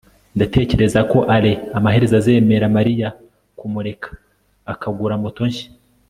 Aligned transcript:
ndatekereza 0.35 0.99
ko 1.11 1.17
alain 1.35 1.59
amaherezo 1.77 2.13
azemeza 2.19 2.73
mariya 2.77 3.09
kumureka 3.57 4.09
akagura 4.71 5.15
moto 5.23 5.43
nshya 5.49 5.67